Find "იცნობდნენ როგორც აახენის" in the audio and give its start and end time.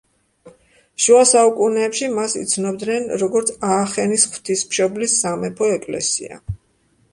2.39-4.27